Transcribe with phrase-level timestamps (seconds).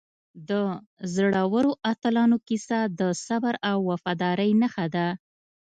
[0.49, 0.51] د
[1.13, 5.07] زړورو اتلانو کیسه د صبر او وفادارۍ نښه ده.